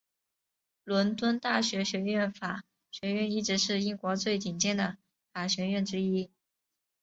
[0.83, 4.97] 伦敦大学学院法学院一直是英国最顶尖的
[5.31, 6.31] 法学院之一。